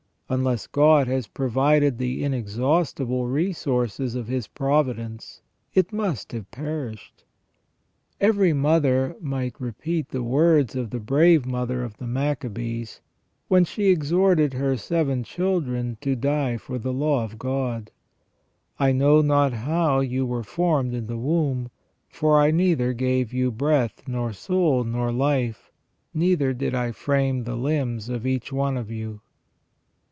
[0.33, 5.41] Unless God had provided the inexhaustible resources of His providence,
[5.73, 7.25] it must have perished.
[8.21, 13.01] Every mother might repeat the words of the brave mother of the Machabees,
[13.49, 17.91] when she exhorted her seven children to die for the law of God:"
[18.79, 21.71] I know not how you were formed in the womb,
[22.07, 25.71] for I neither gave you breath, nor soul, nor life,
[26.13, 29.19] neither did I frame the limbs of each one of you